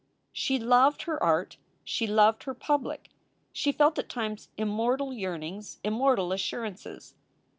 She 0.33 0.57
loved 0.57 1.03
her 1.03 1.21
art. 1.21 1.57
She 1.83 2.07
loved 2.07 2.45
her 2.45 2.55
public. 2.55 3.11
She 3.53 3.71
felt 3.71 3.99
at 3.99 4.09
times 4.09 4.49
immortal 4.57 5.13
yearnings, 5.13 5.77
immortal 5.83 6.31
assurances. 6.31 7.13